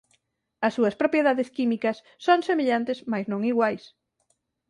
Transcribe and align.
As 0.67 0.75
súas 0.77 0.97
propiedades 1.01 1.47
químicas 1.57 1.97
son 2.25 2.39
semellantes 2.49 2.97
mais 3.11 3.25
non 3.31 3.41
iguais. 3.51 3.83